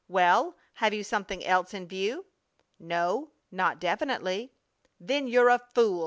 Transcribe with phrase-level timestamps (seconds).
[0.07, 2.25] "Well, have you something else in view?"
[2.79, 4.51] "No, not definitely."
[4.99, 5.99] "Then you're a fool!"